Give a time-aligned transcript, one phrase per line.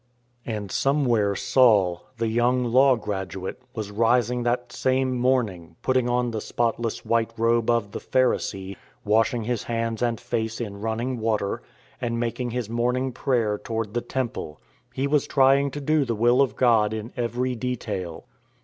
[0.47, 6.41] And somewhere Saul, the young law graduate, was rising that same morning, putting on the
[6.41, 8.77] spotless white robe of the Pharisee—
[9.13, 11.61] washing his hands and face in running water,
[12.01, 14.61] and making his morning prayer toward "WHOM SAY YE THAT I AM?" 65 the Temple.
[14.91, 18.25] He was trying to do the will of God in every detail.